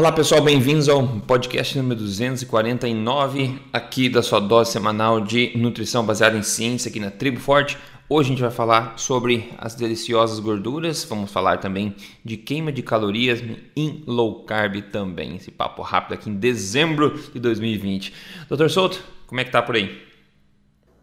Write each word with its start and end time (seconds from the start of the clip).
Olá 0.00 0.10
pessoal, 0.10 0.40
bem-vindos 0.40 0.88
ao 0.88 1.06
podcast 1.06 1.76
número 1.76 2.00
249 2.00 3.60
aqui 3.70 4.08
da 4.08 4.22
sua 4.22 4.40
dose 4.40 4.72
semanal 4.72 5.20
de 5.20 5.52
nutrição 5.54 6.06
baseada 6.06 6.38
em 6.38 6.42
ciência 6.42 6.88
aqui 6.88 6.98
na 6.98 7.10
Tribo 7.10 7.38
Forte. 7.38 7.76
Hoje 8.08 8.28
a 8.28 8.30
gente 8.30 8.40
vai 8.40 8.50
falar 8.50 8.98
sobre 8.98 9.52
as 9.58 9.74
deliciosas 9.74 10.40
gorduras, 10.40 11.04
vamos 11.04 11.30
falar 11.30 11.58
também 11.58 11.94
de 12.24 12.38
queima 12.38 12.72
de 12.72 12.82
calorias 12.82 13.44
em 13.76 14.02
low 14.06 14.42
carb 14.44 14.80
também. 14.90 15.36
Esse 15.36 15.50
papo 15.50 15.82
rápido 15.82 16.14
aqui 16.14 16.30
em 16.30 16.34
dezembro 16.34 17.20
de 17.34 17.38
2020. 17.38 18.14
Doutor 18.48 18.70
Souto, 18.70 19.04
como 19.26 19.42
é 19.42 19.44
que 19.44 19.52
tá 19.52 19.60
por 19.60 19.74
aí? 19.74 20.00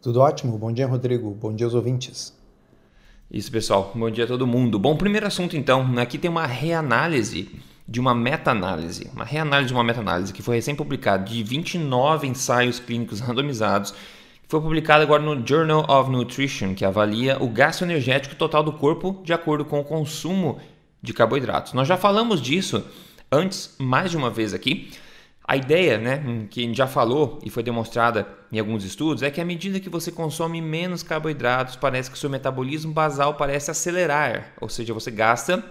Tudo 0.02 0.18
ótimo. 0.18 0.58
Bom 0.58 0.72
dia, 0.72 0.88
Rodrigo. 0.88 1.30
Bom 1.30 1.54
dia 1.54 1.68
aos 1.68 1.74
ouvintes. 1.74 2.36
Isso, 3.30 3.52
pessoal. 3.52 3.92
Bom 3.94 4.10
dia 4.10 4.24
a 4.24 4.26
todo 4.26 4.44
mundo. 4.44 4.76
Bom, 4.76 4.96
primeiro 4.96 5.24
assunto 5.24 5.56
então, 5.56 5.86
aqui 5.98 6.18
tem 6.18 6.28
uma 6.28 6.46
reanálise 6.46 7.48
de 7.88 7.98
uma 7.98 8.14
meta-análise, 8.14 9.10
uma 9.14 9.24
reanálise 9.24 9.68
de 9.68 9.74
uma 9.74 9.82
meta-análise 9.82 10.32
que 10.32 10.42
foi 10.42 10.56
recém-publicada 10.56 11.24
de 11.24 11.42
29 11.42 12.26
ensaios 12.26 12.78
clínicos 12.78 13.18
randomizados, 13.20 13.92
que 13.92 14.48
foi 14.48 14.60
publicada 14.60 15.02
agora 15.02 15.22
no 15.22 15.46
Journal 15.46 15.86
of 15.88 16.10
Nutrition, 16.10 16.74
que 16.74 16.84
avalia 16.84 17.42
o 17.42 17.48
gasto 17.48 17.82
energético 17.82 18.34
total 18.34 18.62
do 18.62 18.72
corpo 18.72 19.22
de 19.24 19.32
acordo 19.32 19.64
com 19.64 19.80
o 19.80 19.84
consumo 19.84 20.60
de 21.02 21.14
carboidratos. 21.14 21.72
Nós 21.72 21.88
já 21.88 21.96
falamos 21.96 22.42
disso 22.42 22.84
antes 23.32 23.74
mais 23.78 24.10
de 24.10 24.18
uma 24.18 24.28
vez 24.28 24.52
aqui. 24.52 24.90
A 25.42 25.56
ideia, 25.56 25.96
né, 25.96 26.46
que 26.50 26.74
já 26.74 26.86
falou 26.86 27.38
e 27.42 27.48
foi 27.48 27.62
demonstrada 27.62 28.28
em 28.52 28.58
alguns 28.58 28.84
estudos, 28.84 29.22
é 29.22 29.30
que 29.30 29.40
à 29.40 29.44
medida 29.46 29.80
que 29.80 29.88
você 29.88 30.12
consome 30.12 30.60
menos 30.60 31.02
carboidratos, 31.02 31.74
parece 31.74 32.10
que 32.10 32.18
seu 32.18 32.28
metabolismo 32.28 32.92
basal 32.92 33.32
parece 33.32 33.70
acelerar, 33.70 34.52
ou 34.60 34.68
seja, 34.68 34.92
você 34.92 35.10
gasta 35.10 35.64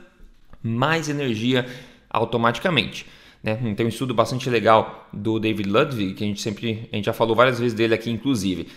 mais 0.63 1.09
energia 1.09 1.67
automaticamente. 2.09 3.05
Né? 3.43 3.55
Tem 3.75 3.85
um 3.85 3.89
estudo 3.89 4.13
bastante 4.13 4.49
legal 4.49 5.07
do 5.13 5.39
David 5.39 5.69
Ludwig, 5.69 6.13
que 6.13 6.23
a 6.23 6.27
gente 6.27 6.41
sempre 6.41 6.89
a 6.91 6.95
gente 6.95 7.05
já 7.05 7.13
falou 7.13 7.35
várias 7.35 7.59
vezes 7.59 7.73
dele 7.73 7.93
aqui, 7.93 8.09
inclusive. 8.09 8.67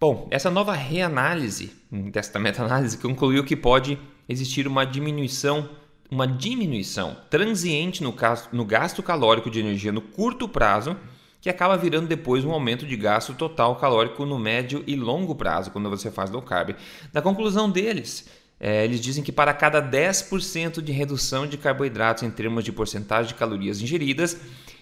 Bom, 0.00 0.28
essa 0.30 0.50
nova 0.50 0.72
reanálise 0.72 1.72
desta 1.90 2.38
meta-análise 2.38 2.98
concluiu 2.98 3.42
que 3.42 3.56
pode 3.56 3.98
existir 4.28 4.68
uma 4.68 4.84
diminuição, 4.84 5.68
uma 6.08 6.26
diminuição 6.26 7.16
transiente 7.28 8.02
no, 8.02 8.14
no 8.52 8.64
gasto 8.64 9.02
calórico 9.02 9.50
de 9.50 9.58
energia 9.58 9.90
no 9.90 10.00
curto 10.00 10.48
prazo, 10.48 10.96
que 11.40 11.50
acaba 11.50 11.76
virando 11.76 12.06
depois 12.06 12.44
um 12.44 12.52
aumento 12.52 12.86
de 12.86 12.96
gasto 12.96 13.34
total 13.34 13.74
calórico 13.76 14.24
no 14.24 14.38
médio 14.38 14.84
e 14.86 14.94
longo 14.94 15.34
prazo, 15.34 15.70
quando 15.70 15.90
você 15.90 16.10
faz 16.10 16.30
low 16.30 16.42
carb. 16.42 16.76
Na 17.12 17.22
conclusão 17.22 17.70
deles, 17.70 18.28
é, 18.60 18.84
eles 18.84 19.00
dizem 19.00 19.22
que 19.22 19.30
para 19.30 19.52
cada 19.54 19.80
10% 19.80 20.82
de 20.82 20.92
redução 20.92 21.46
de 21.46 21.56
carboidratos 21.56 22.22
em 22.22 22.30
termos 22.30 22.64
de 22.64 22.72
porcentagem 22.72 23.28
de 23.28 23.34
calorias 23.34 23.80
ingeridas, 23.80 24.40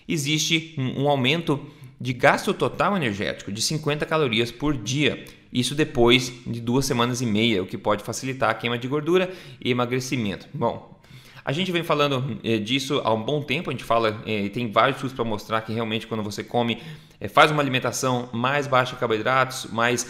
existe 0.08 0.74
um, 0.78 1.04
um 1.04 1.08
aumento 1.08 1.60
de 2.00 2.12
gasto 2.12 2.52
total 2.54 2.96
energético 2.96 3.50
de 3.50 3.60
50 3.60 4.04
calorias 4.06 4.50
por 4.50 4.76
dia. 4.76 5.24
Isso 5.52 5.74
depois 5.74 6.32
de 6.46 6.60
duas 6.60 6.84
semanas 6.84 7.20
e 7.20 7.26
meia, 7.26 7.62
o 7.62 7.66
que 7.66 7.78
pode 7.78 8.02
facilitar 8.02 8.50
a 8.50 8.54
queima 8.54 8.78
de 8.78 8.86
gordura 8.86 9.30
e 9.62 9.70
emagrecimento. 9.70 10.46
Bom, 10.52 11.00
a 11.44 11.52
gente 11.52 11.70
vem 11.70 11.82
falando 11.82 12.38
eh, 12.42 12.58
disso 12.58 13.00
há 13.04 13.12
um 13.14 13.22
bom 13.22 13.40
tempo, 13.40 13.70
a 13.70 13.72
gente 13.72 13.84
fala, 13.84 14.20
eh, 14.26 14.48
tem 14.48 14.70
vários 14.70 14.96
estudos 14.96 15.14
para 15.14 15.24
mostrar 15.24 15.60
que 15.62 15.72
realmente 15.72 16.06
quando 16.06 16.22
você 16.22 16.42
come, 16.42 16.82
eh, 17.20 17.28
faz 17.28 17.50
uma 17.50 17.62
alimentação 17.62 18.28
mais 18.32 18.66
baixa 18.66 18.94
em 18.94 18.98
carboidratos, 18.98 19.66
mais 19.70 20.06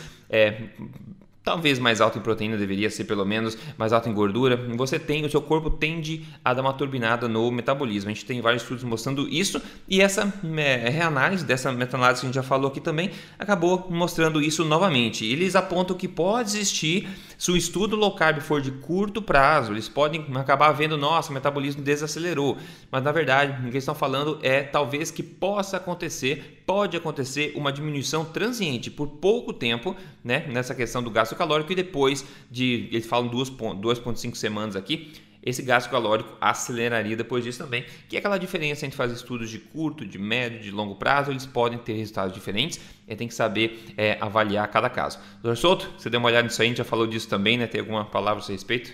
talvez 1.47 1.79
mais 1.79 2.01
alto 2.01 2.19
em 2.19 2.21
proteína, 2.21 2.57
deveria 2.57 2.91
ser 2.91 3.05
pelo 3.05 3.25
menos 3.25 3.57
mais 3.79 3.93
alto 3.93 4.09
em 4.09 4.13
gordura, 4.13 4.57
você 4.77 4.99
tem, 4.99 5.25
o 5.25 5.31
seu 5.31 5.41
corpo 5.41 5.71
tende 5.71 6.27
a 6.45 6.53
dar 6.53 6.61
uma 6.61 6.73
turbinada 6.73 7.29
no 7.29 7.53
metabolismo. 7.53 8.11
A 8.11 8.13
gente 8.13 8.25
tem 8.25 8.41
vários 8.41 8.65
estudos 8.65 8.83
mostrando 8.83 9.29
isso 9.29 9.63
e 9.89 10.01
essa 10.01 10.35
é, 10.57 10.89
reanálise 10.89 11.45
dessa 11.45 11.71
meta-análise 11.71 12.21
que 12.21 12.27
a 12.27 12.29
gente 12.29 12.35
já 12.35 12.43
falou 12.43 12.69
aqui 12.69 12.81
também 12.81 13.13
acabou 13.39 13.87
mostrando 13.89 14.43
isso 14.43 14.65
novamente. 14.65 15.25
Eles 15.25 15.55
apontam 15.55 15.97
que 15.97 16.09
pode 16.09 16.49
existir, 16.49 17.09
se 17.39 17.53
o 17.53 17.57
estudo 17.57 17.95
low 17.95 18.17
carb 18.17 18.41
for 18.41 18.61
de 18.61 18.73
curto 18.73 19.23
prazo, 19.23 19.73
eles 19.73 19.89
podem 19.89 20.27
acabar 20.35 20.73
vendo, 20.73 20.97
nossa, 20.97 21.31
o 21.31 21.35
metabolismo 21.35 21.81
desacelerou, 21.81 22.57
mas 22.91 23.05
na 23.05 23.13
verdade 23.13 23.53
o 23.53 23.57
que 23.57 23.69
eles 23.69 23.85
estão 23.85 23.95
falando 23.95 24.41
é 24.43 24.65
talvez 24.65 25.13
que 25.13 25.23
possa 25.23 25.77
acontecer, 25.77 26.56
pode 26.67 26.97
acontecer 26.97 27.53
uma 27.55 27.73
diminuição 27.73 28.25
transiente 28.25 28.91
por 28.91 29.07
pouco 29.07 29.53
tempo, 29.53 29.95
né, 30.23 30.47
nessa 30.49 30.75
questão 30.75 31.03
do 31.03 31.11
gasto 31.11 31.37
calórico 31.37 31.71
e 31.73 31.77
depois 31.77 32.27
de, 32.51 32.89
eles 32.91 33.07
falam 33.07 33.31
2,5 33.31 34.35
semanas 34.35 34.75
aqui, 34.75 35.13
esse 35.47 35.63
gasto 35.63 35.89
calórico 35.89 36.37
aceleraria 36.41 37.17
depois 37.17 37.45
disso 37.45 37.63
também, 37.63 37.85
que 38.09 38.17
é 38.17 38.19
aquela 38.19 38.37
diferença 38.37 38.85
entre 38.85 38.97
fazer 38.97 39.15
estudos 39.15 39.49
de 39.49 39.61
curto, 39.61 40.05
de 40.05 40.19
médio, 40.19 40.59
de 40.61 40.73
longo 40.73 40.97
prazo, 40.97 41.31
eles 41.31 41.47
podem 41.47 41.79
ter 41.79 41.93
resultados 41.93 42.35
diferentes, 42.35 42.81
e 43.07 43.15
tem 43.15 43.29
que 43.29 43.35
saber 43.35 43.95
é, 43.97 44.19
avaliar 44.21 44.67
cada 44.69 44.91
caso. 44.91 45.21
Doutor 45.41 45.57
Souto, 45.57 45.89
você 45.97 46.11
deu 46.11 46.19
uma 46.19 46.29
olhada 46.29 46.49
nisso 46.49 46.61
aí, 46.61 46.67
a 46.67 46.69
gente 46.71 46.79
já 46.79 46.85
falou 46.85 47.07
disso 47.07 47.29
também, 47.29 47.57
né? 47.57 47.69
Tem 47.69 47.81
alguma 47.81 48.05
palavra 48.05 48.43
a 48.43 48.45
seu 48.45 48.57
respeito? 48.57 48.93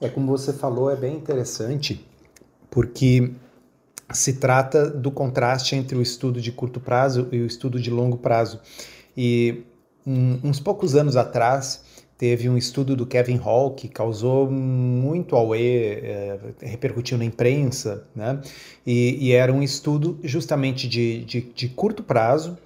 É 0.00 0.08
como 0.08 0.26
você 0.26 0.54
falou, 0.54 0.90
é 0.90 0.96
bem 0.96 1.14
interessante, 1.14 2.02
porque 2.70 3.30
se 4.12 4.34
trata 4.34 4.88
do 4.88 5.10
contraste 5.10 5.74
entre 5.74 5.96
o 5.96 6.02
estudo 6.02 6.40
de 6.40 6.52
curto 6.52 6.80
prazo 6.80 7.28
e 7.32 7.40
o 7.40 7.46
estudo 7.46 7.80
de 7.80 7.90
longo 7.90 8.16
prazo. 8.16 8.60
E 9.16 9.64
um, 10.06 10.38
uns 10.44 10.60
poucos 10.60 10.94
anos 10.94 11.16
atrás, 11.16 11.84
teve 12.18 12.48
um 12.48 12.56
estudo 12.56 12.96
do 12.96 13.06
Kevin 13.06 13.36
Hall 13.36 13.72
que 13.74 13.88
causou 13.88 14.50
muito 14.50 15.36
auê, 15.36 16.00
é, 16.02 16.38
repercutiu 16.60 17.18
na 17.18 17.24
imprensa, 17.24 18.06
né? 18.14 18.40
E, 18.86 19.18
e, 19.20 19.32
era 19.32 19.52
um 19.52 19.62
estudo 19.62 20.18
justamente 20.22 20.88
de, 20.88 21.24
de, 21.24 21.40
de, 21.42 21.68
curto 21.68 22.02
prazo, 22.02 22.56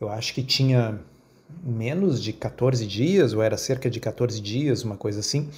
eu 0.00 0.08
acho 0.08 0.34
que 0.34 0.42
tinha 0.42 1.00
menos 1.64 2.22
de 2.22 2.32
14 2.32 2.86
dias, 2.86 3.32
ou 3.32 3.42
era 3.42 3.56
cerca 3.56 3.90
de 3.90 3.98
14 3.98 4.40
dias, 4.40 4.84
uma 4.84 4.96
coisa 4.96 5.20
assim, 5.20 5.48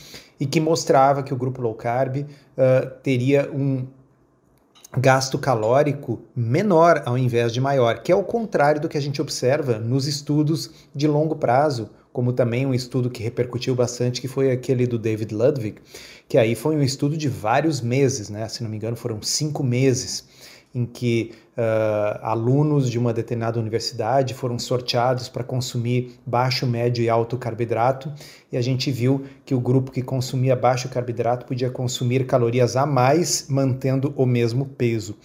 e 0.41 0.47
que 0.47 0.61
mostrava 0.61 1.23
que 1.23 1.33
o 1.33 1.37
grupo 1.37 1.61
low 1.61 1.75
carb 1.75 2.19
uh, 2.19 2.27
teria 3.03 3.51
um 3.53 3.87
gasto 4.97 5.39
calórico 5.39 6.23
menor 6.35 7.03
ao 7.05 7.19
invés 7.19 7.53
de 7.53 7.61
maior, 7.61 8.03
que 8.03 8.13
é 8.13 8.17
o 8.17 8.23
contrário 8.23 8.81
do 8.81 8.89
que 8.89 8.99
a 8.99 9.01
gente 9.01 9.21
observa 9.21 9.79
nos 9.79 10.07
estudos 10.07 10.71
de 10.95 11.07
longo 11.07 11.37
prazo, 11.37 11.91
como 12.13 12.33
também 12.33 12.65
um 12.65 12.73
estudo 12.73 13.11
que 13.11 13.23
repercutiu 13.23 13.75
bastante, 13.75 14.21
que 14.21 14.29
foi 14.29 14.53
aquele 14.53 14.87
do 14.87 14.99
David 14.99 15.35
Ludwig, 15.35 15.79
que 16.29 16.39
aí 16.39 16.55
foi 16.55 16.77
um 16.77 16.83
estudo 16.83 17.17
de 17.17 17.29
vários 17.29 17.81
meses, 17.81 18.29
né? 18.29 18.49
Se 18.49 18.63
não 18.63 18.71
me 18.71 18.77
engano, 18.77 18.97
foram 18.97 19.21
cinco 19.21 19.65
meses 19.65 20.25
em 20.75 20.87
que 20.87 21.33
uh, 21.57 22.19
alunos 22.23 22.91
de 22.91 22.99
uma 22.99 23.13
determinada 23.13 23.59
universidade 23.59 24.35
foram 24.35 24.59
sorteados 24.59 25.29
para 25.29 25.45
consumir 25.45 26.19
baixo, 26.27 26.67
médio 26.67 27.03
e 27.03 27.09
alto 27.09 27.37
carboidrato, 27.37 28.13
e 28.51 28.57
a 28.57 28.61
gente 28.61 28.91
viu 28.91 29.25
que 29.45 29.55
o 29.55 29.61
grupo 29.61 29.91
que 29.91 30.03
consumia 30.03 30.55
baixo 30.55 30.89
carboidrato 30.89 31.47
podia 31.47 31.71
consumir 31.71 32.27
calorias 32.27 32.77
a 32.77 32.87
mais, 32.87 33.47
mantendo 33.49 34.13
o 34.17 34.27
mesmo 34.27 34.67
peso. 34.67 35.17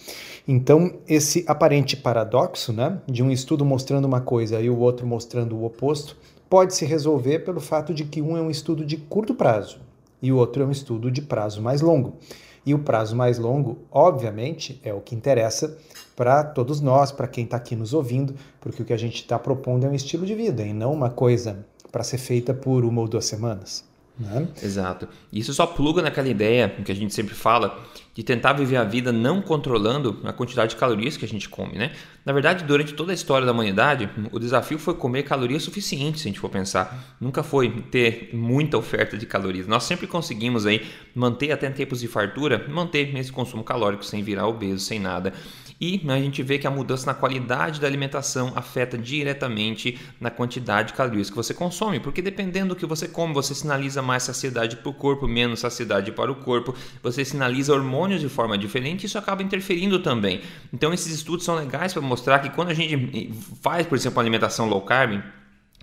Então, 0.46 0.94
esse 1.06 1.44
aparente 1.46 1.96
paradoxo, 1.96 2.72
né, 2.72 2.98
de 3.06 3.22
um 3.22 3.30
estudo 3.30 3.64
mostrando 3.64 4.06
uma 4.06 4.20
coisa 4.20 4.60
e 4.60 4.70
o 4.70 4.78
outro 4.78 5.06
mostrando 5.06 5.56
o 5.56 5.64
oposto, 5.64 6.16
pode 6.48 6.74
se 6.74 6.84
resolver 6.84 7.40
pelo 7.40 7.60
fato 7.60 7.94
de 7.94 8.04
que 8.04 8.20
um 8.20 8.36
é 8.36 8.40
um 8.40 8.50
estudo 8.50 8.84
de 8.84 8.96
curto 8.96 9.34
prazo 9.34 9.78
e 10.20 10.32
o 10.32 10.36
outro 10.36 10.62
é 10.62 10.66
um 10.66 10.70
estudo 10.70 11.10
de 11.10 11.22
prazo 11.22 11.62
mais 11.62 11.80
longo. 11.80 12.18
E 12.64 12.74
o 12.74 12.78
prazo 12.78 13.16
mais 13.16 13.38
longo, 13.38 13.78
obviamente, 13.90 14.80
é 14.84 14.92
o 14.92 15.00
que 15.00 15.14
interessa 15.14 15.78
para 16.16 16.44
todos 16.44 16.80
nós, 16.80 17.12
para 17.12 17.26
quem 17.26 17.44
está 17.44 17.56
aqui 17.56 17.74
nos 17.74 17.94
ouvindo, 17.94 18.34
porque 18.60 18.82
o 18.82 18.84
que 18.84 18.92
a 18.92 18.98
gente 18.98 19.16
está 19.16 19.38
propondo 19.38 19.86
é 19.86 19.88
um 19.88 19.94
estilo 19.94 20.26
de 20.26 20.34
vida 20.34 20.62
e 20.62 20.72
não 20.72 20.92
uma 20.92 21.10
coisa 21.10 21.64
para 21.90 22.04
ser 22.04 22.18
feita 22.18 22.54
por 22.54 22.84
uma 22.84 23.00
ou 23.00 23.08
duas 23.08 23.24
semanas. 23.24 23.88
Né? 24.20 24.46
Exato. 24.62 25.08
Isso 25.32 25.54
só 25.54 25.66
pluga 25.66 26.02
naquela 26.02 26.28
ideia 26.28 26.68
que 26.68 26.92
a 26.92 26.94
gente 26.94 27.14
sempre 27.14 27.34
fala 27.34 27.82
de 28.12 28.22
tentar 28.22 28.52
viver 28.52 28.76
a 28.76 28.84
vida 28.84 29.10
não 29.10 29.40
controlando 29.40 30.20
a 30.24 30.32
quantidade 30.32 30.70
de 30.70 30.76
calorias 30.76 31.16
que 31.16 31.24
a 31.24 31.28
gente 31.28 31.48
come, 31.48 31.78
né? 31.78 31.92
Na 32.22 32.34
verdade, 32.34 32.64
durante 32.64 32.92
toda 32.92 33.12
a 33.12 33.14
história 33.14 33.46
da 33.46 33.52
humanidade, 33.52 34.10
o 34.30 34.38
desafio 34.38 34.78
foi 34.78 34.92
comer 34.92 35.22
calorias 35.22 35.62
suficientes, 35.62 36.20
se 36.20 36.28
a 36.28 36.30
gente 36.30 36.40
for 36.40 36.50
pensar. 36.50 37.16
Nunca 37.18 37.42
foi 37.42 37.70
ter 37.90 38.28
muita 38.34 38.76
oferta 38.76 39.16
de 39.16 39.24
calorias. 39.24 39.66
Nós 39.66 39.84
sempre 39.84 40.06
conseguimos 40.06 40.66
aí 40.66 40.86
manter 41.14 41.50
até 41.50 41.70
tempos 41.70 42.00
de 42.00 42.08
fartura, 42.08 42.66
manter 42.68 43.16
esse 43.16 43.32
consumo 43.32 43.64
calórico 43.64 44.04
sem 44.04 44.22
virar 44.22 44.46
obeso, 44.46 44.84
sem 44.84 45.00
nada. 45.00 45.32
E 45.80 46.02
a 46.08 46.18
gente 46.18 46.42
vê 46.42 46.58
que 46.58 46.66
a 46.66 46.70
mudança 46.70 47.06
na 47.06 47.14
qualidade 47.14 47.80
da 47.80 47.86
alimentação 47.86 48.52
afeta 48.54 48.98
diretamente 48.98 49.98
na 50.20 50.30
quantidade 50.30 50.88
de 50.88 50.94
calorias 50.94 51.30
que 51.30 51.36
você 51.36 51.54
consome, 51.54 51.98
porque 51.98 52.20
dependendo 52.20 52.74
do 52.74 52.76
que 52.76 52.84
você 52.84 53.08
come, 53.08 53.32
você 53.32 53.54
sinaliza 53.54 54.02
mais 54.02 54.24
saciedade 54.24 54.76
para 54.76 54.90
o 54.90 54.92
corpo, 54.92 55.26
menos 55.26 55.60
saciedade 55.60 56.12
para 56.12 56.30
o 56.30 56.34
corpo, 56.34 56.74
você 57.02 57.24
sinaliza 57.24 57.72
hormônios 57.72 58.20
de 58.20 58.28
forma 58.28 58.58
diferente 58.58 59.04
e 59.04 59.06
isso 59.06 59.16
acaba 59.16 59.42
interferindo 59.42 60.00
também. 60.00 60.42
Então, 60.72 60.92
esses 60.92 61.14
estudos 61.14 61.46
são 61.46 61.54
legais 61.54 61.94
para 61.94 62.02
mostrar 62.02 62.40
que 62.40 62.50
quando 62.50 62.68
a 62.68 62.74
gente 62.74 63.32
faz, 63.62 63.86
por 63.86 63.96
exemplo, 63.96 64.20
alimentação 64.20 64.68
low 64.68 64.82
carb, 64.82 65.22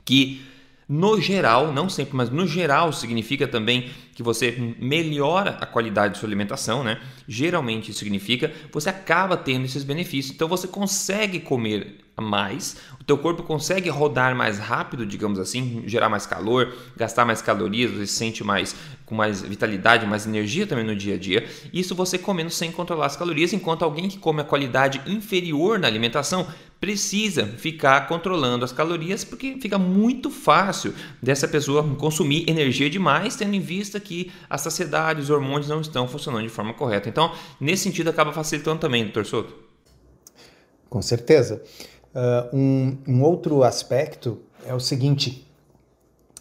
que 0.06 0.46
No 0.90 1.20
geral, 1.20 1.74
não 1.74 1.90
sempre, 1.90 2.16
mas 2.16 2.30
no 2.30 2.48
geral 2.48 2.94
significa 2.94 3.46
também 3.46 3.90
que 4.16 4.24
você 4.24 4.74
melhora 4.80 5.58
a 5.60 5.66
qualidade 5.66 6.14
de 6.14 6.20
sua 6.20 6.30
alimentação, 6.30 6.82
né? 6.82 7.00
Geralmente 7.28 7.94
significa 7.94 8.52
você 8.72 8.90
acaba 8.90 9.36
tendo 9.36 9.66
esses 9.66 9.84
benefícios. 9.84 10.34
Então 10.34 10.48
você 10.48 10.66
consegue 10.66 11.42
comer 11.42 11.98
mais, 12.20 12.78
o 13.00 13.04
teu 13.04 13.18
corpo 13.18 13.44
consegue 13.44 13.90
rodar 13.90 14.36
mais 14.36 14.58
rápido, 14.60 15.06
digamos 15.06 15.40
assim, 15.40 15.84
gerar 15.86 16.10
mais 16.10 16.26
calor, 16.26 16.74
gastar 16.96 17.26
mais 17.26 17.42
calorias, 17.42 17.92
você 17.92 18.08
se 18.08 18.14
sente 18.14 18.44
mais 18.44 18.76
com 19.08 19.16
mais 19.16 19.42
vitalidade, 19.42 20.06
mais 20.06 20.28
energia 20.28 20.68
também 20.68 20.84
no 20.84 20.94
dia 20.94 21.16
a 21.16 21.18
dia. 21.18 21.48
Isso 21.74 21.96
você 21.96 22.18
comendo 22.18 22.52
sem 22.52 22.74
controlar 22.74 23.06
as 23.06 23.16
calorias, 23.16 23.54
enquanto 23.54 23.84
alguém 23.84 24.10
que 24.10 24.18
come 24.18 24.42
a 24.42 24.44
qualidade 24.44 25.02
inferior 25.08 25.80
na 25.80 25.88
alimentação 25.88 26.46
precisa 26.78 27.46
ficar 27.46 28.06
controlando 28.08 28.66
as 28.66 28.74
calorias 28.74 29.24
porque 29.24 29.58
fica 29.62 29.80
muito 29.80 30.30
fácil 30.30 30.94
dessa 31.24 31.48
pessoa 31.48 31.96
consumir 31.96 32.48
energia 32.50 32.90
demais, 32.90 33.38
tendo 33.38 33.56
em 33.56 33.62
vista 33.62 33.98
que 33.98 34.30
a 34.50 34.58
saciedade, 34.58 35.22
os 35.22 35.30
hormônios 35.30 35.70
não 35.70 35.80
estão 35.80 36.06
funcionando 36.06 36.44
de 36.44 36.50
forma 36.50 36.74
correta. 36.74 37.08
Então, 37.08 37.34
nesse 37.62 37.84
sentido, 37.84 38.10
acaba 38.10 38.34
facilitando 38.34 38.82
também, 38.82 39.06
doutor 39.06 39.26
Souto. 39.26 39.56
Com 40.90 41.02
certeza. 41.02 41.64
Uh, 42.14 42.56
um, 42.56 42.98
um 43.08 43.24
outro 43.24 43.64
aspecto 43.64 44.42
é 44.66 44.74
o 44.74 44.82
seguinte: 44.82 45.47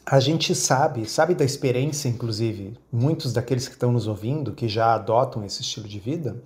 a 0.08 0.20
gente 0.20 0.54
sabe, 0.54 1.04
sabe 1.04 1.34
da 1.34 1.44
experiência, 1.44 2.08
inclusive, 2.08 2.78
muitos 2.92 3.32
daqueles 3.32 3.66
que 3.66 3.74
estão 3.74 3.90
nos 3.90 4.06
ouvindo, 4.06 4.52
que 4.52 4.68
já 4.68 4.94
adotam 4.94 5.44
esse 5.44 5.62
estilo 5.62 5.88
de 5.88 5.98
vida, 5.98 6.40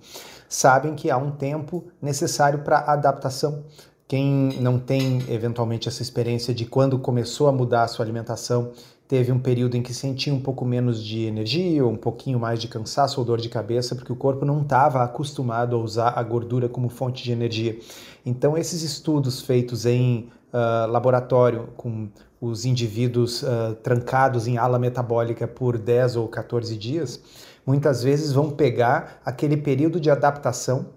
sabem 0.49 0.95
que 0.95 1.11
há 1.11 1.17
um 1.17 1.29
tempo 1.29 1.85
necessário 2.01 2.63
para 2.63 2.79
adaptação. 2.79 3.63
Quem 4.11 4.59
não 4.59 4.77
tem 4.77 5.23
eventualmente 5.29 5.87
essa 5.87 6.01
experiência 6.01 6.53
de 6.53 6.65
quando 6.65 6.99
começou 6.99 7.47
a 7.47 7.51
mudar 7.53 7.83
a 7.83 7.87
sua 7.87 8.03
alimentação, 8.03 8.73
teve 9.07 9.31
um 9.31 9.39
período 9.39 9.77
em 9.77 9.81
que 9.81 9.93
sentia 9.93 10.33
um 10.33 10.41
pouco 10.41 10.65
menos 10.65 11.01
de 11.01 11.21
energia, 11.21 11.85
ou 11.85 11.89
um 11.89 11.95
pouquinho 11.95 12.37
mais 12.37 12.59
de 12.59 12.67
cansaço 12.67 13.21
ou 13.21 13.25
dor 13.25 13.39
de 13.39 13.47
cabeça, 13.47 13.95
porque 13.95 14.11
o 14.11 14.15
corpo 14.17 14.43
não 14.43 14.63
estava 14.63 15.01
acostumado 15.01 15.77
a 15.77 15.79
usar 15.79 16.09
a 16.09 16.23
gordura 16.23 16.67
como 16.67 16.89
fonte 16.89 17.23
de 17.23 17.31
energia. 17.31 17.79
Então, 18.25 18.57
esses 18.57 18.83
estudos 18.83 19.39
feitos 19.43 19.85
em 19.85 20.29
uh, 20.51 20.91
laboratório 20.91 21.69
com 21.77 22.09
os 22.41 22.65
indivíduos 22.65 23.43
uh, 23.43 23.75
trancados 23.81 24.45
em 24.45 24.57
ala 24.57 24.77
metabólica 24.77 25.47
por 25.47 25.77
10 25.77 26.17
ou 26.17 26.27
14 26.27 26.75
dias, 26.75 27.21
muitas 27.65 28.03
vezes 28.03 28.33
vão 28.33 28.49
pegar 28.49 29.21
aquele 29.23 29.55
período 29.55 30.01
de 30.01 30.09
adaptação 30.09 30.87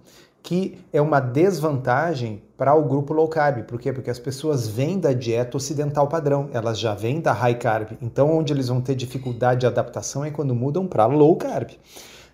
que 0.45 0.79
é 0.93 1.01
uma 1.01 1.21
desvantagem 1.21 2.43
para 2.55 2.75
o 2.75 2.85
grupo 2.85 3.15
low 3.15 3.27
carb. 3.27 3.65
Por 3.65 3.81
quê? 3.81 3.95
Porque 3.95 4.11
as 4.11 4.19
pessoas 4.19 4.69
vêm 4.69 5.01
da 5.01 5.15
dieta 5.15 5.57
ocidental 5.57 6.07
padrão, 6.07 6.51
elas 6.53 6.79
já 6.79 6.95
vêm 6.95 7.19
da 7.19 7.33
high 7.33 7.55
carb. 7.55 7.93
Então, 8.03 8.31
onde 8.31 8.53
eles 8.53 8.69
vão 8.69 8.79
ter 8.79 8.95
dificuldade 8.95 9.61
de 9.61 9.67
adaptação 9.67 10.23
é 10.23 10.31
quando 10.31 10.55
mudam 10.55 10.87
para 10.87 11.07
low 11.07 11.35
carb. 11.37 11.71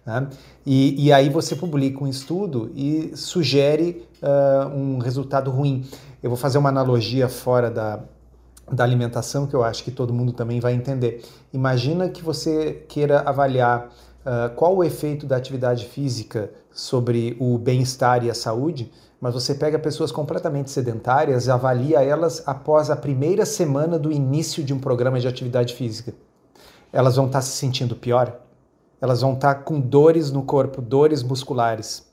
Né? 0.04 0.26
E, 0.66 1.06
e, 1.06 1.12
aí 1.12 1.28
você 1.28 1.54
publica 1.54 2.02
um 2.02 2.08
estudo 2.08 2.72
e 2.74 3.12
sugere 3.14 4.04
uh, 4.20 4.68
um 4.74 4.98
resultado 4.98 5.48
ruim. 5.48 5.86
Eu 6.20 6.30
vou 6.30 6.36
fazer 6.36 6.58
uma 6.58 6.68
analogia 6.68 7.28
fora 7.28 7.70
da, 7.70 8.00
da 8.72 8.82
alimentação 8.82 9.46
que 9.46 9.54
eu 9.54 9.62
acho 9.62 9.84
que 9.84 9.92
todo 9.92 10.12
mundo 10.12 10.32
também 10.32 10.58
vai 10.58 10.72
entender. 10.72 11.24
Imagina 11.52 12.08
que 12.08 12.24
você 12.24 12.84
queira 12.88 13.20
avaliar 13.20 13.86
uh, 13.86 14.52
qual 14.56 14.74
o 14.74 14.82
efeito 14.82 15.26
da 15.26 15.36
atividade 15.36 15.86
física 15.86 16.50
sobre 16.72 17.36
o 17.40 17.58
bem-estar 17.58 18.24
e 18.24 18.30
a 18.30 18.34
saúde, 18.34 18.92
mas 19.20 19.34
você 19.34 19.54
pega 19.54 19.78
pessoas 19.78 20.10
completamente 20.10 20.70
sedentárias 20.70 21.46
e 21.46 21.50
avalia 21.50 22.02
elas 22.02 22.42
após 22.46 22.90
a 22.90 22.96
primeira 22.96 23.44
semana 23.44 23.98
do 23.98 24.10
início 24.10 24.64
de 24.64 24.72
um 24.72 24.78
programa 24.78 25.20
de 25.20 25.28
atividade 25.28 25.74
física. 25.74 26.14
Elas 26.92 27.16
vão 27.16 27.26
estar 27.26 27.42
se 27.42 27.56
sentindo 27.56 27.94
pior, 27.94 28.40
elas 29.00 29.20
vão 29.20 29.34
estar 29.34 29.56
com 29.56 29.80
dores 29.80 30.30
no 30.30 30.42
corpo, 30.42 30.80
dores 30.82 31.22
musculares, 31.22 32.09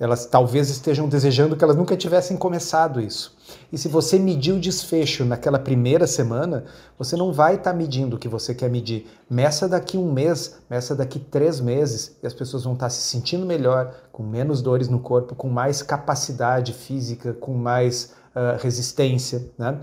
elas 0.00 0.26
talvez 0.26 0.70
estejam 0.70 1.08
desejando 1.08 1.56
que 1.56 1.62
elas 1.62 1.76
nunca 1.76 1.96
tivessem 1.96 2.36
começado 2.36 3.00
isso. 3.00 3.36
E 3.72 3.78
se 3.78 3.88
você 3.88 4.18
medir 4.18 4.52
o 4.52 4.60
desfecho 4.60 5.24
naquela 5.24 5.58
primeira 5.58 6.06
semana, 6.06 6.64
você 6.98 7.16
não 7.16 7.32
vai 7.32 7.54
estar 7.54 7.72
tá 7.72 7.76
medindo 7.76 8.16
o 8.16 8.18
que 8.18 8.28
você 8.28 8.54
quer 8.54 8.70
medir. 8.70 9.06
Meça 9.28 9.68
daqui 9.68 9.96
um 9.96 10.10
mês, 10.10 10.56
meça 10.68 10.94
daqui 10.94 11.18
três 11.18 11.60
meses, 11.60 12.16
e 12.22 12.26
as 12.26 12.34
pessoas 12.34 12.64
vão 12.64 12.72
estar 12.72 12.86
tá 12.86 12.90
se 12.90 13.02
sentindo 13.02 13.46
melhor, 13.46 13.94
com 14.10 14.22
menos 14.22 14.62
dores 14.62 14.88
no 14.88 14.98
corpo, 14.98 15.34
com 15.34 15.48
mais 15.48 15.82
capacidade 15.82 16.72
física, 16.72 17.34
com 17.34 17.52
mais 17.52 18.12
uh, 18.34 18.60
resistência. 18.60 19.50
Né? 19.58 19.78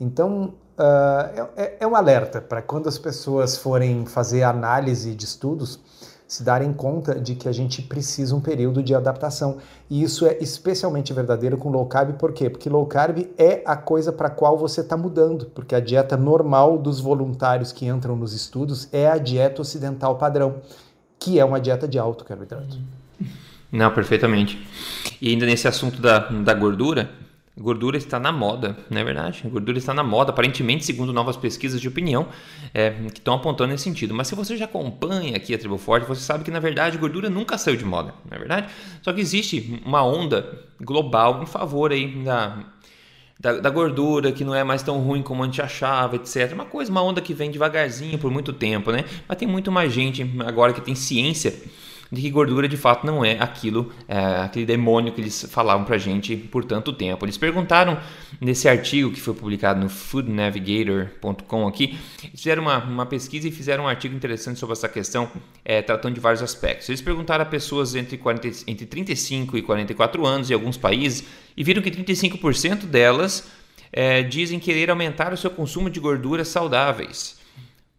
Então, 0.00 0.54
uh, 0.78 1.48
é, 1.56 1.76
é 1.80 1.86
um 1.86 1.94
alerta 1.94 2.40
para 2.40 2.60
quando 2.60 2.88
as 2.88 2.98
pessoas 2.98 3.56
forem 3.56 4.04
fazer 4.06 4.42
análise 4.42 5.14
de 5.14 5.24
estudos 5.24 5.80
se 6.32 6.42
darem 6.42 6.72
conta 6.72 7.20
de 7.20 7.34
que 7.34 7.46
a 7.46 7.52
gente 7.52 7.82
precisa 7.82 8.34
um 8.34 8.40
período 8.40 8.82
de 8.82 8.94
adaptação. 8.94 9.58
E 9.90 10.02
isso 10.02 10.26
é 10.26 10.38
especialmente 10.40 11.12
verdadeiro 11.12 11.58
com 11.58 11.68
low 11.68 11.84
carb, 11.84 12.14
por 12.14 12.32
quê? 12.32 12.48
Porque 12.48 12.70
low 12.70 12.86
carb 12.86 13.18
é 13.36 13.62
a 13.66 13.76
coisa 13.76 14.10
para 14.10 14.30
qual 14.30 14.56
você 14.56 14.80
está 14.80 14.96
mudando, 14.96 15.44
porque 15.54 15.74
a 15.74 15.80
dieta 15.80 16.16
normal 16.16 16.78
dos 16.78 17.00
voluntários 17.00 17.70
que 17.70 17.84
entram 17.84 18.16
nos 18.16 18.32
estudos 18.32 18.88
é 18.94 19.10
a 19.10 19.18
dieta 19.18 19.60
ocidental 19.60 20.16
padrão, 20.16 20.62
que 21.18 21.38
é 21.38 21.44
uma 21.44 21.60
dieta 21.60 21.86
de 21.86 21.98
alto 21.98 22.24
carboidrato. 22.24 22.78
Não, 23.70 23.92
perfeitamente. 23.92 24.66
E 25.20 25.28
ainda 25.28 25.44
nesse 25.44 25.68
assunto 25.68 26.00
da, 26.00 26.30
da 26.30 26.54
gordura, 26.54 27.10
Gordura 27.58 27.98
está 27.98 28.18
na 28.18 28.32
moda, 28.32 28.78
não 28.88 28.98
é 28.98 29.04
verdade? 29.04 29.42
Gordura 29.46 29.76
está 29.76 29.92
na 29.92 30.02
moda, 30.02 30.30
aparentemente, 30.30 30.86
segundo 30.86 31.12
novas 31.12 31.36
pesquisas 31.36 31.80
de 31.80 31.86
opinião 31.86 32.26
é, 32.72 32.90
que 33.12 33.18
estão 33.18 33.34
apontando 33.34 33.72
nesse 33.72 33.84
sentido. 33.84 34.14
Mas 34.14 34.28
se 34.28 34.34
você 34.34 34.56
já 34.56 34.64
acompanha 34.64 35.36
aqui 35.36 35.54
a 35.54 35.58
Tribo 35.58 35.76
Forte, 35.76 36.06
você 36.06 36.22
sabe 36.22 36.44
que 36.44 36.50
na 36.50 36.60
verdade 36.60 36.96
gordura 36.96 37.28
nunca 37.28 37.58
saiu 37.58 37.76
de 37.76 37.84
moda, 37.84 38.14
não 38.28 38.36
é 38.36 38.38
verdade? 38.38 38.68
Só 39.02 39.12
que 39.12 39.20
existe 39.20 39.82
uma 39.84 40.02
onda 40.02 40.60
global 40.80 41.42
em 41.42 41.46
favor 41.46 41.92
aí 41.92 42.24
da, 42.24 42.58
da, 43.38 43.60
da, 43.60 43.68
gordura, 43.68 44.32
que 44.32 44.44
não 44.44 44.54
é 44.54 44.64
mais 44.64 44.82
tão 44.82 44.98
ruim 45.00 45.22
como 45.22 45.42
a 45.42 45.46
gente 45.46 45.60
achava, 45.60 46.16
etc. 46.16 46.52
Uma 46.54 46.64
coisa, 46.64 46.90
uma 46.90 47.02
onda 47.02 47.20
que 47.20 47.34
vem 47.34 47.50
devagarzinho 47.50 48.18
por 48.18 48.30
muito 48.30 48.54
tempo, 48.54 48.90
né? 48.90 49.04
Mas 49.28 49.36
tem 49.36 49.46
muito 49.46 49.70
mais 49.70 49.92
gente 49.92 50.24
agora 50.46 50.72
que 50.72 50.80
tem 50.80 50.94
ciência 50.94 51.52
de 52.12 52.20
que 52.20 52.30
gordura 52.30 52.68
de 52.68 52.76
fato 52.76 53.06
não 53.06 53.24
é 53.24 53.38
aquilo, 53.40 53.90
é, 54.06 54.18
aquele 54.42 54.66
demônio 54.66 55.14
que 55.14 55.20
eles 55.22 55.46
falavam 55.50 55.86
pra 55.86 55.96
gente 55.96 56.36
por 56.36 56.62
tanto 56.62 56.92
tempo. 56.92 57.24
Eles 57.24 57.38
perguntaram 57.38 57.98
nesse 58.38 58.68
artigo 58.68 59.10
que 59.10 59.18
foi 59.18 59.32
publicado 59.32 59.80
no 59.80 59.88
foodnavigator.com 59.88 61.66
aqui, 61.66 61.98
fizeram 62.34 62.64
uma, 62.64 62.84
uma 62.84 63.06
pesquisa 63.06 63.48
e 63.48 63.50
fizeram 63.50 63.84
um 63.84 63.88
artigo 63.88 64.14
interessante 64.14 64.60
sobre 64.60 64.74
essa 64.74 64.90
questão, 64.90 65.30
é, 65.64 65.80
tratando 65.80 66.12
de 66.12 66.20
vários 66.20 66.42
aspectos. 66.42 66.86
Eles 66.90 67.00
perguntaram 67.00 67.44
a 67.44 67.46
pessoas 67.46 67.94
entre, 67.94 68.18
40, 68.18 68.48
entre 68.66 68.84
35 68.84 69.56
e 69.56 69.62
44 69.62 70.26
anos 70.26 70.50
em 70.50 70.54
alguns 70.54 70.76
países 70.76 71.24
e 71.56 71.64
viram 71.64 71.80
que 71.80 71.90
35% 71.90 72.84
delas 72.84 73.48
é, 73.90 74.22
dizem 74.22 74.58
querer 74.58 74.90
aumentar 74.90 75.32
o 75.32 75.36
seu 75.36 75.50
consumo 75.50 75.88
de 75.88 75.98
gorduras 75.98 76.48
saudáveis. 76.48 77.40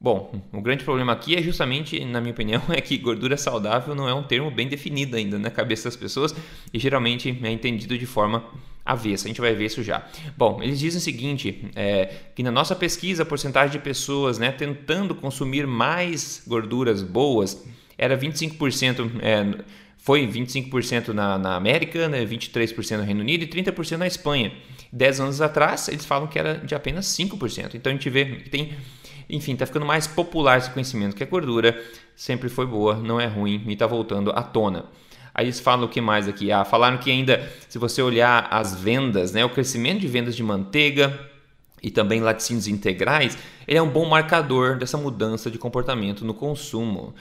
Bom, 0.04 0.38
o 0.52 0.60
grande 0.60 0.84
problema 0.84 1.14
aqui 1.14 1.34
é 1.34 1.42
justamente, 1.42 2.04
na 2.04 2.20
minha 2.20 2.34
opinião, 2.34 2.62
é 2.76 2.82
que 2.82 2.98
gordura 2.98 3.38
saudável 3.38 3.96
não 3.96 4.06
é 4.06 4.14
um 4.14 4.22
termo 4.22 4.52
bem 4.52 4.68
definido 4.68 5.16
ainda 5.16 5.40
na 5.40 5.50
cabeça 5.50 5.86
das 5.86 5.96
pessoas 5.96 6.36
e 6.74 6.78
geralmente 6.78 7.40
é 7.42 7.50
entendido 7.50 7.98
de 7.98 8.06
forma 8.06 8.44
avessa. 8.86 9.28
A 9.28 9.30
gente 9.30 9.40
vai 9.40 9.56
ver 9.56 9.68
isso 9.68 9.82
já. 9.82 10.06
Bom, 10.36 10.62
eles 10.62 10.78
dizem 10.78 11.00
o 11.00 11.02
seguinte: 11.02 11.72
é, 11.74 12.14
que 12.36 12.44
na 12.44 12.52
nossa 12.52 12.76
pesquisa 12.76 13.24
a 13.24 13.26
porcentagem 13.26 13.72
de 13.72 13.80
pessoas 13.80 14.38
né, 14.38 14.52
tentando 14.52 15.16
consumir 15.16 15.66
mais 15.66 16.44
gorduras 16.46 17.02
boas 17.02 17.66
era 17.98 18.18
25%. 18.18 19.10
É, 19.22 19.64
foi 19.98 20.28
25% 20.28 21.14
na, 21.14 21.38
na 21.38 21.56
América, 21.56 22.10
né, 22.10 22.26
23% 22.26 22.98
no 22.98 23.04
Reino 23.04 23.22
Unido 23.22 23.44
e 23.44 23.48
30% 23.48 23.96
na 23.96 24.06
Espanha. 24.06 24.52
Dez 24.92 25.22
anos 25.22 25.40
atrás, 25.40 25.88
eles 25.88 26.06
falam 26.06 26.28
que 26.28 26.38
era 26.38 26.56
de 26.56 26.76
apenas 26.76 27.06
5%. 27.06 27.76
Então 27.76 27.90
a 27.90 27.96
gente 27.96 28.10
vê 28.10 28.26
que 28.26 28.50
tem 28.50 28.74
enfim, 29.30 29.53
está 29.53 29.65
ficando 29.65 29.86
mais 29.86 30.08
popular 30.08 30.58
esse 30.58 30.70
conhecimento 30.70 31.15
que 31.15 31.24
a 31.24 31.27
gordura 31.27 31.82
sempre 32.15 32.50
foi 32.50 32.65
boa, 32.65 32.96
não 32.96 33.20
é 33.20 33.25
ruim 33.25 33.63
e 33.68 33.74
está 33.74 33.88
voltando 33.88 34.32
à 34.32 34.42
tona. 34.44 34.86
Aí 35.34 35.46
eles 35.46 35.60
falam 35.60 35.86
o 35.86 35.89
que 35.89 36.00
mais 36.00 36.27
aqui? 36.27 36.51
Ah, 36.51 36.63
falaram 36.63 36.98
que 36.98 37.10
ainda, 37.10 37.51
se 37.68 37.80
você 37.80 38.01
olhar 38.01 38.48
as 38.51 38.75
vendas, 38.75 39.32
né, 39.32 39.44
o 39.44 39.50
crescimento 39.50 40.01
de 40.01 40.08
vendas 40.08 40.36
de 40.36 40.44
manteiga 40.44 41.20
e 41.82 41.89
também 41.89 42.22
laticínios 42.22 42.68
integrais, 42.68 43.38
ele 43.68 43.77
é 43.77 43.82
um 43.82 43.89
bom 43.89 44.06
marcador 44.06 44.77
dessa 44.77 44.98
mudança 44.98 45.50
de 45.50 45.58
comportamento 45.58 46.24
no 46.24 46.34
consumo. 46.34 47.15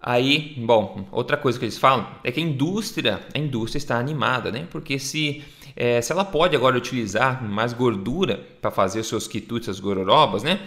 Aí, 0.00 0.54
bom, 0.58 1.06
outra 1.10 1.36
coisa 1.36 1.58
que 1.58 1.64
eles 1.64 1.78
falam 1.78 2.06
é 2.22 2.30
que 2.30 2.38
a 2.38 2.42
indústria, 2.42 3.20
a 3.34 3.38
indústria 3.38 3.78
está 3.78 3.98
animada, 3.98 4.52
né? 4.52 4.66
Porque 4.70 4.98
se, 4.98 5.42
é, 5.74 6.00
se 6.00 6.12
ela 6.12 6.24
pode 6.24 6.54
agora 6.54 6.76
utilizar 6.76 7.42
mais 7.42 7.72
gordura 7.72 8.44
para 8.60 8.70
fazer 8.70 9.02
seus 9.04 9.26
quitutes, 9.26 9.68
as 9.68 9.80
gororobas, 9.80 10.42
né? 10.42 10.60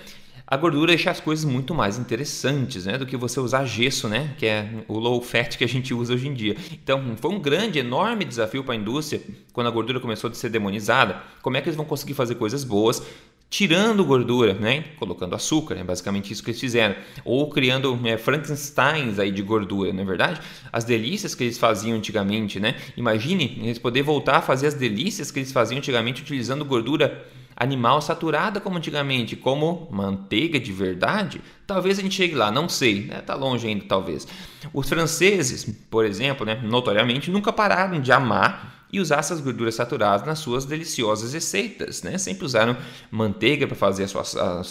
A 0.51 0.57
gordura 0.57 0.87
deixa 0.87 1.11
as 1.11 1.19
coisas 1.19 1.45
muito 1.45 1.75
mais 1.75 1.99
interessantes 1.99 2.87
né, 2.87 2.97
do 2.97 3.05
que 3.05 3.15
você 3.15 3.39
usar 3.39 3.65
gesso, 3.65 4.09
né, 4.09 4.33
que 4.35 4.47
é 4.47 4.67
o 4.87 4.97
low 4.97 5.21
fat 5.21 5.55
que 5.55 5.63
a 5.63 5.67
gente 5.67 5.93
usa 5.93 6.15
hoje 6.15 6.27
em 6.27 6.33
dia. 6.33 6.57
Então, 6.71 7.15
foi 7.17 7.29
um 7.29 7.39
grande, 7.39 7.77
enorme 7.77 8.25
desafio 8.25 8.63
para 8.63 8.73
a 8.73 8.77
indústria 8.77 9.21
quando 9.53 9.67
a 9.67 9.69
gordura 9.69 9.99
começou 9.99 10.27
a 10.27 10.33
ser 10.33 10.49
demonizada. 10.49 11.21
Como 11.43 11.55
é 11.55 11.61
que 11.61 11.69
eles 11.69 11.77
vão 11.77 11.85
conseguir 11.85 12.15
fazer 12.15 12.33
coisas 12.33 12.63
boas 12.63 13.03
tirando 13.47 14.03
gordura, 14.03 14.55
né? 14.55 14.85
colocando 14.97 15.35
açúcar, 15.35 15.75
é 15.75 15.83
basicamente 15.83 16.33
isso 16.33 16.43
que 16.43 16.49
eles 16.49 16.59
fizeram, 16.59 16.95
ou 17.23 17.47
criando 17.51 17.99
é, 18.03 18.17
Frankensteins 18.17 19.19
aí 19.19 19.31
de 19.31 19.43
gordura, 19.43 19.93
não 19.93 20.01
é 20.01 20.05
verdade? 20.05 20.41
As 20.73 20.83
delícias 20.83 21.35
que 21.35 21.43
eles 21.43 21.59
faziam 21.59 21.95
antigamente, 21.95 22.59
né? 22.59 22.75
Imagine 22.97 23.59
eles 23.63 23.77
poder 23.77 24.01
voltar 24.01 24.37
a 24.37 24.41
fazer 24.41 24.65
as 24.65 24.73
delícias 24.73 25.29
que 25.29 25.39
eles 25.39 25.51
faziam 25.51 25.77
antigamente 25.77 26.23
utilizando 26.23 26.65
gordura 26.65 27.23
animal 27.59 28.01
saturada 28.01 28.61
como 28.61 28.77
antigamente, 28.77 29.35
como 29.35 29.87
manteiga 29.91 30.57
de 30.59 30.71
verdade, 30.71 31.41
talvez 31.67 31.99
a 31.99 32.01
gente 32.01 32.15
chegue 32.15 32.33
lá, 32.33 32.49
não 32.49 32.69
sei, 32.69 33.05
né? 33.05 33.21
Tá 33.21 33.35
longe 33.35 33.67
ainda 33.67 33.83
talvez. 33.85 34.25
Os 34.73 34.87
franceses, 34.87 35.65
por 35.89 36.05
exemplo, 36.05 36.45
né, 36.45 36.55
notoriamente 36.63 37.29
nunca 37.29 37.51
pararam 37.51 37.99
de 37.99 38.11
amar 38.11 38.78
e 38.91 38.99
usar 38.99 39.19
essas 39.19 39.39
gorduras 39.39 39.75
saturadas 39.75 40.25
nas 40.25 40.39
suas 40.39 40.65
deliciosas 40.65 41.33
receitas. 41.33 42.01
Né? 42.01 42.17
Sempre 42.17 42.45
usaram 42.45 42.75
manteiga 43.11 43.67
para 43.67 43.75
fazer 43.75 44.03
as 44.03 44.11
suas, 44.11 44.35
as 44.35 44.67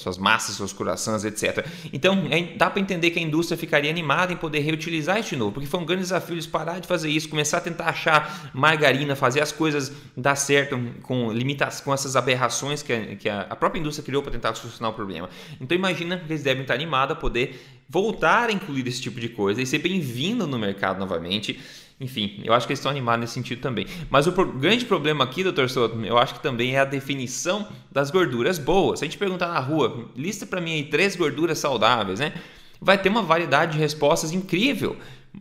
suas, 0.00 0.18
massas, 0.18 0.56
seus 0.56 0.72
corações, 0.72 1.24
etc. 1.24 1.66
Então, 1.92 2.26
é, 2.30 2.56
dá 2.56 2.70
para 2.70 2.80
entender 2.80 3.10
que 3.10 3.18
a 3.18 3.22
indústria 3.22 3.58
ficaria 3.58 3.90
animada 3.90 4.32
em 4.32 4.36
poder 4.36 4.60
reutilizar 4.60 5.20
de 5.20 5.36
novo, 5.36 5.52
porque 5.52 5.68
foi 5.68 5.80
um 5.80 5.84
grande 5.84 6.02
desafio 6.02 6.34
eles 6.34 6.46
parar 6.46 6.78
de 6.78 6.86
fazer 6.86 7.10
isso, 7.10 7.28
começar 7.28 7.58
a 7.58 7.60
tentar 7.60 7.86
achar 7.86 8.50
margarina, 8.54 9.14
fazer 9.14 9.40
as 9.40 9.52
coisas 9.52 9.92
dar 10.16 10.36
certo 10.36 10.78
com 11.02 11.30
limitações, 11.32 11.80
com 11.80 11.92
essas 11.92 12.16
aberrações 12.16 12.82
que 12.82 12.92
a, 12.92 13.16
que 13.16 13.28
a 13.28 13.56
própria 13.56 13.80
indústria 13.80 14.04
criou 14.04 14.22
para 14.22 14.32
tentar 14.32 14.54
solucionar 14.54 14.92
o 14.92 14.94
problema. 14.94 15.28
Então, 15.60 15.76
imagina 15.76 16.16
que 16.16 16.24
eles 16.24 16.42
devem 16.42 16.62
estar 16.62 16.74
animados 16.74 17.16
a 17.16 17.20
poder 17.20 17.60
voltar 17.88 18.50
a 18.50 18.52
incluir 18.52 18.86
esse 18.86 19.00
tipo 19.00 19.18
de 19.18 19.28
coisa 19.28 19.62
e 19.62 19.66
ser 19.66 19.78
bem-vindo 19.78 20.46
no 20.46 20.58
mercado 20.58 20.98
novamente 20.98 21.58
enfim, 22.00 22.40
eu 22.44 22.54
acho 22.54 22.66
que 22.66 22.72
eles 22.72 22.78
estão 22.78 22.90
animados 22.90 23.20
nesse 23.22 23.34
sentido 23.34 23.60
também. 23.60 23.86
Mas 24.08 24.26
o 24.26 24.32
pro 24.32 24.46
grande 24.46 24.84
problema 24.84 25.24
aqui, 25.24 25.42
doutor 25.42 25.68
Soto, 25.68 26.00
eu 26.04 26.16
acho 26.16 26.34
que 26.34 26.40
também 26.40 26.76
é 26.76 26.80
a 26.80 26.84
definição 26.84 27.66
das 27.90 28.10
gorduras 28.10 28.58
boas. 28.58 29.00
Se 29.00 29.04
a 29.04 29.08
gente 29.08 29.18
perguntar 29.18 29.48
na 29.48 29.58
rua, 29.58 30.06
lista 30.16 30.46
para 30.46 30.60
mim 30.60 30.74
aí 30.74 30.84
três 30.84 31.16
gorduras 31.16 31.58
saudáveis, 31.58 32.20
né? 32.20 32.34
Vai 32.80 32.96
ter 32.98 33.08
uma 33.08 33.22
variedade 33.22 33.72
de 33.72 33.78
respostas 33.78 34.32
incrível. 34.32 34.96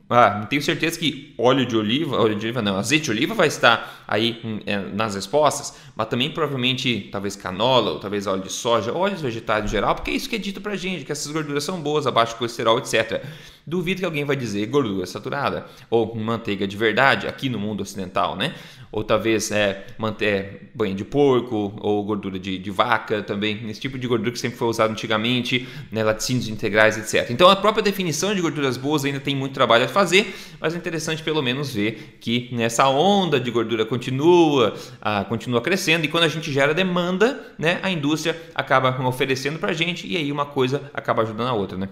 Ah, 0.09 0.45
tenho 0.49 0.61
certeza 0.61 0.97
que 0.99 1.33
óleo 1.37 1.65
de 1.65 1.75
oliva, 1.75 2.17
óleo 2.19 2.35
de 2.35 2.45
oliva 2.45 2.61
não, 2.61 2.77
azeite 2.77 3.05
de 3.05 3.11
oliva 3.11 3.33
vai 3.33 3.47
estar 3.47 4.03
aí 4.07 4.39
hum, 4.43 4.59
é, 4.65 4.77
nas 4.77 5.15
respostas, 5.15 5.75
mas 5.95 6.07
também 6.07 6.29
provavelmente 6.29 7.09
talvez 7.11 7.35
canola, 7.35 7.91
ou 7.91 7.99
talvez 7.99 8.27
óleo 8.27 8.43
de 8.43 8.51
soja, 8.51 8.93
óleos 8.93 9.21
vegetais 9.21 9.65
em 9.65 9.67
geral, 9.67 9.95
porque 9.95 10.11
é 10.11 10.13
isso 10.13 10.29
que 10.29 10.35
é 10.35 10.39
dito 10.39 10.61
pra 10.61 10.75
gente, 10.75 11.03
que 11.03 11.11
essas 11.11 11.31
gorduras 11.31 11.63
são 11.63 11.79
boas, 11.81 12.05
abaixo 12.05 12.33
de 12.33 12.37
colesterol, 12.37 12.77
etc. 12.79 13.23
Duvido 13.67 13.99
que 13.99 14.05
alguém 14.05 14.23
vai 14.23 14.37
dizer 14.37 14.65
gordura 14.67 15.05
saturada 15.05 15.65
ou 15.89 16.15
manteiga 16.15 16.65
de 16.65 16.77
verdade 16.77 17.27
aqui 17.27 17.49
no 17.49 17.59
mundo 17.59 17.81
ocidental, 17.81 18.33
né? 18.33 18.55
Ou 18.93 19.03
talvez 19.03 19.51
é, 19.51 19.87
manter 19.97 20.71
banho 20.73 20.95
de 20.95 21.03
porco 21.03 21.73
ou 21.81 22.01
gordura 22.05 22.39
de, 22.39 22.57
de, 22.57 22.71
vaca 22.71 23.21
também, 23.21 23.69
esse 23.69 23.81
tipo 23.81 23.99
de 23.99 24.07
gordura 24.07 24.31
que 24.31 24.39
sempre 24.39 24.57
foi 24.57 24.69
usado 24.69 24.91
antigamente, 24.91 25.67
né? 25.91 26.01
laticínios 26.01 26.47
integrais, 26.47 26.97
etc. 26.97 27.29
Então 27.29 27.49
a 27.49 27.57
própria 27.57 27.83
definição 27.83 28.33
de 28.33 28.39
gorduras 28.39 28.77
boas 28.77 29.03
ainda 29.03 29.19
tem 29.19 29.35
muito 29.35 29.53
trabalho 29.53 29.83
a 29.83 29.89
fazer, 29.89 30.33
mas 30.61 30.73
é 30.73 30.77
interessante 30.77 31.21
pelo 31.21 31.41
menos 31.41 31.73
ver 31.73 32.19
que 32.21 32.47
nessa 32.53 32.87
onda 32.87 33.37
de 33.37 33.51
gordura 33.51 33.85
continua, 33.85 34.75
ah, 35.01 35.25
continua 35.25 35.59
crescendo 35.59 36.05
e 36.05 36.07
quando 36.07 36.23
a 36.23 36.29
gente 36.29 36.53
gera 36.53 36.73
demanda, 36.73 37.53
né? 37.59 37.81
A 37.83 37.91
indústria 37.91 38.41
acaba 38.55 38.97
oferecendo 39.05 39.59
para 39.59 39.71
a 39.71 39.73
gente 39.73 40.07
e 40.07 40.15
aí 40.15 40.31
uma 40.31 40.45
coisa 40.45 40.89
acaba 40.93 41.23
ajudando 41.23 41.49
a 41.49 41.53
outra, 41.53 41.77
né? 41.77 41.89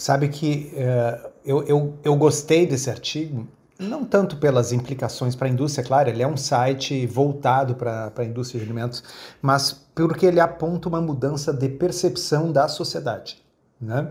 Sabe 0.00 0.30
que 0.30 0.72
uh, 0.72 1.28
eu, 1.44 1.62
eu, 1.64 1.94
eu 2.02 2.16
gostei 2.16 2.66
desse 2.66 2.88
artigo, 2.88 3.46
não 3.78 4.02
tanto 4.02 4.38
pelas 4.38 4.72
implicações 4.72 5.36
para 5.36 5.46
a 5.46 5.50
indústria, 5.50 5.84
claro, 5.84 6.08
ele 6.08 6.22
é 6.22 6.26
um 6.26 6.38
site 6.38 7.06
voltado 7.06 7.74
para 7.74 8.10
a 8.16 8.24
indústria 8.24 8.58
de 8.58 8.64
alimentos, 8.64 9.04
mas 9.42 9.72
porque 9.94 10.24
ele 10.24 10.40
aponta 10.40 10.88
uma 10.88 11.02
mudança 11.02 11.52
de 11.52 11.68
percepção 11.68 12.50
da 12.50 12.66
sociedade. 12.66 13.42
Né? 13.78 14.10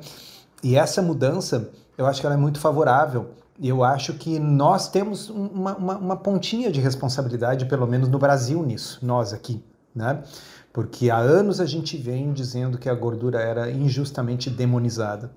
E 0.62 0.75
essa 0.77 1.01
mudança, 1.01 1.72
eu 1.98 2.05
acho 2.05 2.22
que 2.22 2.27
ela 2.27 2.36
é 2.36 2.39
muito 2.39 2.60
favorável. 2.60 3.31
Eu 3.60 3.84
acho 3.84 4.13
que 4.13 4.38
nós 4.38 4.89
temos 4.89 5.31
uma, 5.31 5.75
uma, 5.75 5.98
uma 5.98 6.17
pontinha 6.17 6.72
de 6.72 6.79
responsabilidade, 6.79 7.65
pelo 7.65 7.88
menos 7.88 8.08
no 8.10 8.19
Brasil, 8.19 8.62
nisso, 8.62 9.00
nós 9.01 9.34
aqui. 9.34 9.63
Né? 9.96 10.22
Porque 10.72 11.10
há 11.10 11.17
anos 11.17 11.60
a 11.60 11.65
gente 11.65 11.98
vem 11.98 12.31
dizendo 12.31 12.77
que 12.77 12.88
a 12.88 12.93
gordura 12.93 13.41
era 13.41 13.72
injustamente 13.72 14.51
demonizada. 14.51 15.31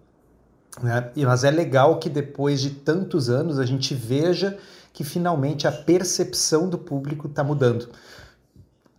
Né? 0.80 1.10
Mas 1.16 1.44
é 1.44 1.50
legal 1.50 1.98
que 1.98 2.08
depois 2.08 2.60
de 2.60 2.70
tantos 2.70 3.28
anos 3.28 3.58
a 3.58 3.66
gente 3.66 3.94
veja 3.94 4.56
que 4.92 5.04
finalmente 5.04 5.66
a 5.66 5.72
percepção 5.72 6.68
do 6.68 6.78
público 6.78 7.26
está 7.26 7.42
mudando. 7.42 7.88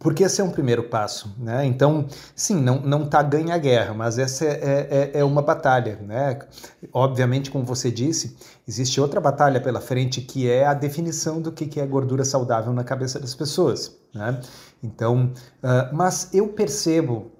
Porque 0.04 0.22
esse 0.24 0.42
é 0.42 0.44
um 0.44 0.52
primeiro 0.52 0.84
passo, 0.84 1.34
né? 1.40 1.66
Então, 1.66 2.06
sim, 2.36 2.62
não, 2.62 2.82
não 2.82 3.08
tá 3.08 3.24
ganha 3.24 3.56
a 3.56 3.58
guerra, 3.58 3.94
mas 3.94 4.20
essa 4.20 4.44
é, 4.44 5.12
é, 5.14 5.20
é 5.20 5.24
uma 5.24 5.42
batalha, 5.42 5.98
né? 6.02 6.40
Obviamente, 6.92 7.50
como 7.50 7.64
você 7.64 7.90
disse, 7.90 8.36
existe 8.68 9.00
outra 9.00 9.22
batalha 9.22 9.62
pela 9.62 9.80
frente 9.80 10.20
que 10.20 10.50
é 10.50 10.66
a 10.66 10.74
definição 10.74 11.42
do 11.42 11.54
que 11.54 11.80
é 11.80 11.86
gordura 11.88 12.26
saudável 12.26 12.74
na 12.74 12.84
cabeça 12.84 13.18
das 13.18 13.34
pessoas, 13.34 13.96
né? 14.14 14.42
Então, 14.84 15.32
uh, 15.64 15.96
mas 15.96 16.34
eu 16.34 16.50
percebo 16.50 17.32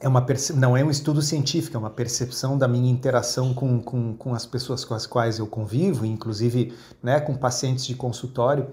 é 0.00 0.08
uma 0.08 0.24
não 0.54 0.76
é 0.76 0.82
um 0.82 0.90
estudo 0.90 1.20
científico, 1.20 1.76
é 1.76 1.78
uma 1.78 1.90
percepção 1.90 2.56
da 2.56 2.66
minha 2.66 2.90
interação 2.90 3.52
com, 3.52 3.80
com, 3.80 4.14
com 4.14 4.34
as 4.34 4.46
pessoas 4.46 4.84
com 4.84 4.94
as 4.94 5.06
quais 5.06 5.38
eu 5.38 5.46
convivo, 5.46 6.06
inclusive 6.06 6.72
né, 7.02 7.20
com 7.20 7.34
pacientes 7.36 7.86
de 7.86 7.94
consultório, 7.94 8.68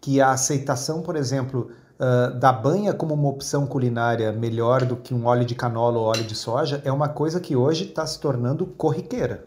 que 0.00 0.20
a 0.20 0.30
aceitação, 0.30 1.02
por 1.02 1.16
exemplo, 1.16 1.70
uh, 1.98 2.38
da 2.38 2.50
banha 2.50 2.94
como 2.94 3.12
uma 3.12 3.28
opção 3.28 3.66
culinária 3.66 4.32
melhor 4.32 4.86
do 4.86 4.96
que 4.96 5.12
um 5.12 5.26
óleo 5.26 5.44
de 5.44 5.54
canola 5.54 5.98
ou 5.98 6.06
óleo 6.06 6.24
de 6.24 6.34
soja 6.34 6.80
é 6.82 6.90
uma 6.90 7.10
coisa 7.10 7.38
que 7.38 7.54
hoje 7.54 7.84
está 7.84 8.06
se 8.06 8.18
tornando 8.18 8.64
corriqueira. 8.64 9.44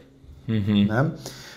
Uhum. 0.48 0.86
Né? 0.86 1.12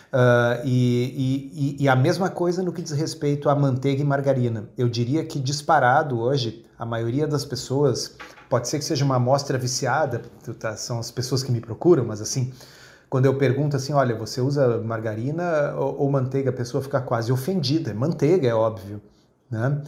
Uh, 0.07 0.65
e, 0.65 1.75
e, 1.79 1.83
e, 1.83 1.89
a 1.89 1.95
mesma 1.95 2.29
coisa 2.29 2.63
no 2.63 2.71
que 2.71 2.81
diz 2.81 2.93
respeito 2.93 3.49
à 3.49 3.55
manteiga 3.55 4.01
e 4.01 4.05
margarina. 4.05 4.69
Eu 4.77 4.87
diria 4.87 5.25
que 5.25 5.37
disparado 5.37 6.17
hoje, 6.19 6.65
a 6.79 6.85
maioria 6.85 7.27
das 7.27 7.43
pessoas 7.43 8.15
Pode 8.49 8.69
ser 8.69 8.79
que 8.79 8.85
seja 8.85 9.03
uma 9.03 9.15
amostra 9.15 9.57
viciada, 9.57 10.21
tá, 10.57 10.75
são 10.77 10.99
as 10.99 11.11
pessoas 11.11 11.43
que 11.43 11.51
me 11.51 11.59
procuram, 11.59 12.05
mas 12.05 12.21
assim, 12.21 12.53
quando 13.09 13.25
eu 13.25 13.37
pergunto 13.37 13.75
assim, 13.75 13.91
olha, 13.91 14.15
você 14.15 14.39
usa 14.39 14.77
margarina 14.77 15.73
ou, 15.75 16.03
ou 16.03 16.11
manteiga, 16.11 16.49
a 16.49 16.53
pessoa 16.53 16.81
fica 16.81 17.01
quase 17.01 17.31
ofendida. 17.31 17.93
Manteiga, 17.93 18.47
é 18.47 18.53
óbvio, 18.53 19.01
né? 19.51 19.81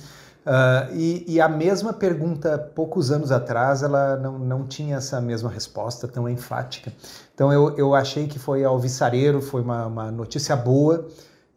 Uh, 0.46 0.96
e, 0.96 1.26
e, 1.28 1.42
a 1.42 1.50
mesma 1.50 1.94
pergunta, 1.94 2.58
poucos 2.58 3.12
anos 3.12 3.32
atrás, 3.32 3.84
ela 3.84 4.16
não, 4.18 4.40
não 4.40 4.66
tinha 4.66 4.98
essa 4.98 5.20
mesma 5.20 5.50
resposta 5.50 6.08
tão 6.08 6.28
enfática. 6.30 6.92
Então 7.36 7.52
eu, 7.54 7.78
eu 7.78 7.94
achei 7.94 8.26
que 8.28 8.40
foi 8.40 8.64
alvissareiro, 8.64 9.42
foi 9.42 9.62
uma, 9.62 9.86
uma 9.86 10.12
notícia 10.12 10.56
boa 10.56 11.08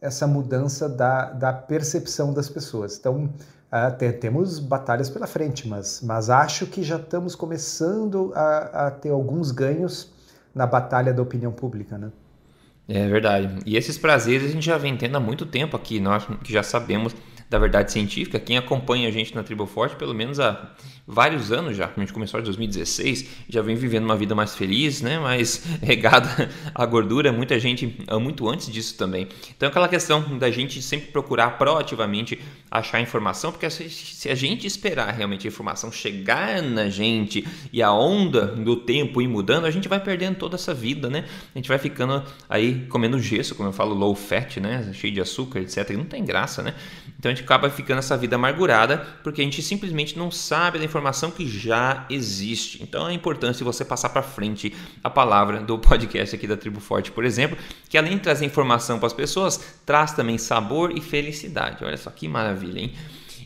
essa 0.00 0.26
mudança 0.26 0.88
da, 0.88 1.30
da 1.30 1.52
percepção 1.52 2.34
das 2.34 2.48
pessoas. 2.48 2.98
Então, 2.98 3.32
Uh, 3.72 4.12
temos 4.20 4.58
batalhas 4.58 5.08
pela 5.08 5.26
frente, 5.26 5.66
mas, 5.66 6.02
mas 6.04 6.28
acho 6.28 6.66
que 6.66 6.82
já 6.82 6.96
estamos 6.96 7.34
começando 7.34 8.30
a, 8.34 8.88
a, 8.88 8.90
ter 8.90 9.08
alguns 9.08 9.50
ganhos 9.50 10.12
na 10.54 10.66
batalha 10.66 11.10
da 11.10 11.22
opinião 11.22 11.50
pública, 11.50 11.96
né? 11.96 12.12
É 12.86 13.08
verdade. 13.08 13.60
E 13.64 13.74
esses 13.74 13.96
prazeres 13.96 14.50
a 14.50 14.52
gente 14.52 14.66
já 14.66 14.76
vem 14.76 14.94
tendo 14.94 15.16
há 15.16 15.20
muito 15.20 15.46
tempo 15.46 15.74
aqui, 15.74 16.00
nós 16.00 16.26
que 16.44 16.52
já 16.52 16.62
sabemos 16.62 17.14
da 17.52 17.58
verdade 17.58 17.92
científica. 17.92 18.40
Quem 18.40 18.56
acompanha 18.56 19.08
a 19.08 19.10
gente 19.10 19.34
na 19.34 19.42
Tribo 19.42 19.66
Forte, 19.66 19.94
pelo 19.96 20.14
menos 20.14 20.40
há 20.40 20.72
vários 21.06 21.52
anos 21.52 21.76
já, 21.76 21.90
a 21.94 22.00
gente 22.00 22.12
começou 22.12 22.40
em 22.40 22.42
2016, 22.42 23.26
já 23.48 23.60
vem 23.60 23.76
vivendo 23.76 24.04
uma 24.04 24.16
vida 24.16 24.34
mais 24.34 24.54
feliz, 24.54 25.02
né? 25.02 25.18
mais 25.18 25.62
regada 25.82 26.48
à 26.74 26.86
gordura. 26.86 27.30
Muita 27.30 27.60
gente, 27.60 28.02
muito 28.20 28.48
antes 28.48 28.72
disso 28.72 28.96
também. 28.96 29.28
Então, 29.54 29.68
aquela 29.68 29.86
questão 29.86 30.38
da 30.38 30.50
gente 30.50 30.80
sempre 30.80 31.08
procurar 31.12 31.58
proativamente 31.58 32.40
achar 32.70 33.02
informação, 33.02 33.52
porque 33.52 33.68
se 33.68 34.30
a 34.30 34.34
gente 34.34 34.66
esperar 34.66 35.12
realmente 35.12 35.46
a 35.46 35.48
informação 35.48 35.92
chegar 35.92 36.62
na 36.62 36.88
gente 36.88 37.46
e 37.70 37.82
a 37.82 37.92
onda 37.92 38.46
do 38.46 38.76
tempo 38.76 39.20
ir 39.20 39.28
mudando, 39.28 39.66
a 39.66 39.70
gente 39.70 39.88
vai 39.88 40.00
perdendo 40.00 40.36
toda 40.36 40.54
essa 40.54 40.72
vida, 40.72 41.10
né? 41.10 41.26
A 41.54 41.58
gente 41.58 41.68
vai 41.68 41.76
ficando 41.76 42.24
aí 42.48 42.86
comendo 42.88 43.20
gesso, 43.20 43.54
como 43.54 43.68
eu 43.68 43.74
falo, 43.74 43.94
low 43.94 44.14
fat, 44.14 44.56
né? 44.58 44.90
Cheio 44.94 45.12
de 45.12 45.20
açúcar, 45.20 45.60
etc. 45.60 45.90
E 45.90 45.96
não 45.98 46.06
tem 46.06 46.24
graça, 46.24 46.62
né? 46.62 46.74
Então 47.18 47.30
a 47.30 47.34
gente 47.34 47.41
acaba 47.42 47.68
ficando 47.68 47.98
essa 47.98 48.16
vida 48.16 48.36
amargurada 48.36 49.06
porque 49.22 49.40
a 49.40 49.44
gente 49.44 49.62
simplesmente 49.62 50.18
não 50.18 50.30
sabe 50.30 50.78
da 50.78 50.84
informação 50.84 51.30
que 51.30 51.46
já 51.46 52.06
existe. 52.08 52.82
Então 52.82 53.08
é 53.08 53.12
importante 53.12 53.62
você 53.64 53.84
passar 53.84 54.08
para 54.08 54.22
frente 54.22 54.74
a 55.02 55.10
palavra 55.10 55.60
do 55.60 55.78
podcast 55.78 56.34
aqui 56.34 56.46
da 56.46 56.56
Tribo 56.56 56.80
Forte, 56.80 57.10
por 57.10 57.24
exemplo, 57.24 57.58
que 57.88 57.98
além 57.98 58.16
de 58.16 58.20
trazer 58.20 58.44
informação 58.44 58.98
para 58.98 59.06
as 59.06 59.12
pessoas, 59.12 59.78
traz 59.84 60.12
também 60.12 60.38
sabor 60.38 60.96
e 60.96 61.00
felicidade. 61.00 61.84
Olha 61.84 61.96
só 61.96 62.10
que 62.10 62.28
maravilha, 62.28 62.80
hein? 62.80 62.92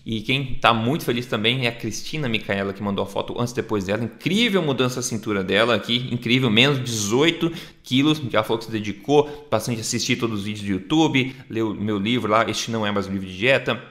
E 0.07 0.21
quem 0.21 0.53
está 0.53 0.73
muito 0.73 1.05
feliz 1.05 1.27
também 1.27 1.67
é 1.67 1.69
a 1.69 1.73
Cristina 1.73 2.29
Micaela, 2.29 2.73
que 2.73 2.81
mandou 2.81 3.03
a 3.03 3.07
foto 3.09 3.35
antes 3.41 3.53
e 3.53 3.57
depois 3.57 3.85
dela. 3.85 4.05
Incrível 4.05 4.63
mudança 4.63 5.01
a 5.01 5.03
cintura 5.03 5.43
dela 5.43 5.75
aqui, 5.75 6.09
incrível, 6.13 6.49
menos 6.49 6.79
18 6.79 7.51
quilos. 7.83 8.23
Já 8.31 8.45
falou 8.45 8.59
que 8.59 8.67
se 8.67 8.71
dedicou 8.71 9.49
bastante 9.51 9.79
a 9.79 9.81
assistir 9.81 10.15
todos 10.15 10.39
os 10.39 10.45
vídeos 10.45 10.65
do 10.65 10.71
YouTube, 10.71 11.35
leu 11.51 11.75
meu 11.75 11.99
livro 11.99 12.31
lá, 12.31 12.49
Este 12.49 12.71
Não 12.71 12.87
É 12.87 12.93
Mais 12.93 13.09
um 13.09 13.13
Livro 13.13 13.27
de 13.27 13.37
Dieta 13.37 13.83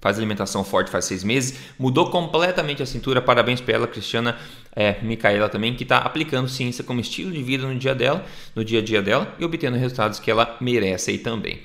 faz 0.00 0.18
alimentação 0.18 0.62
forte 0.62 0.90
faz 0.90 1.06
seis 1.06 1.24
meses, 1.24 1.58
mudou 1.78 2.10
completamente 2.10 2.82
a 2.82 2.86
cintura. 2.86 3.22
Parabéns 3.22 3.62
para 3.62 3.72
ela, 3.72 3.86
Cristiana 3.86 4.36
é, 4.76 5.00
Micaela 5.02 5.48
também, 5.48 5.74
que 5.74 5.82
está 5.82 5.96
aplicando 5.96 6.46
ciência 6.46 6.84
como 6.84 7.00
estilo 7.00 7.32
de 7.32 7.42
vida 7.42 7.66
no 7.66 7.74
dia 7.78 7.94
dela, 7.94 8.22
no 8.54 8.62
dia 8.62 8.80
a 8.80 8.82
dia 8.82 9.00
dela 9.00 9.34
e 9.38 9.44
obtendo 9.46 9.78
resultados 9.78 10.18
que 10.18 10.30
ela 10.30 10.58
merece 10.60 11.12
aí 11.12 11.16
também. 11.16 11.62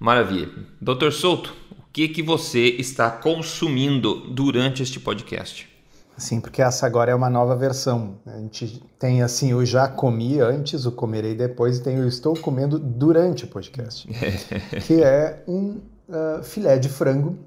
Maravilha. 0.00 0.48
Doutor 0.80 1.12
Souto, 1.12 1.54
que, 1.94 2.08
que 2.08 2.24
você 2.24 2.70
está 2.70 3.08
consumindo 3.08 4.28
durante 4.32 4.82
este 4.82 4.98
podcast? 4.98 5.72
Sim, 6.18 6.40
porque 6.40 6.60
essa 6.60 6.86
agora 6.86 7.12
é 7.12 7.14
uma 7.14 7.30
nova 7.30 7.54
versão. 7.54 8.16
A 8.26 8.36
gente 8.36 8.82
tem 8.98 9.22
assim, 9.22 9.52
eu 9.52 9.64
já 9.64 9.86
comi 9.86 10.40
antes, 10.40 10.86
o 10.86 10.92
comerei 10.92 11.36
depois, 11.36 11.78
e 11.78 11.82
tem 11.84 11.96
eu 11.96 12.08
estou 12.08 12.34
comendo 12.36 12.80
durante 12.80 13.44
o 13.44 13.46
podcast, 13.46 14.08
que 14.84 15.04
é 15.04 15.44
um 15.46 15.80
uh, 16.08 16.42
filé 16.42 16.78
de 16.78 16.88
frango 16.88 17.38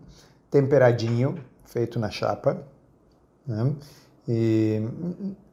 temperadinho, 0.50 1.38
feito 1.66 2.00
na 2.00 2.10
chapa, 2.10 2.64
né? 3.46 3.74
E 4.30 4.82